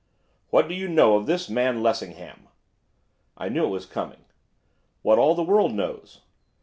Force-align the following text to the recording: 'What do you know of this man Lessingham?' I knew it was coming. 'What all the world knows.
'What 0.49 0.67
do 0.67 0.73
you 0.73 0.87
know 0.87 1.15
of 1.15 1.27
this 1.27 1.47
man 1.47 1.83
Lessingham?' 1.83 2.47
I 3.37 3.49
knew 3.49 3.65
it 3.65 3.69
was 3.69 3.85
coming. 3.85 4.25
'What 5.03 5.19
all 5.19 5.35
the 5.35 5.43
world 5.43 5.75
knows. 5.75 6.21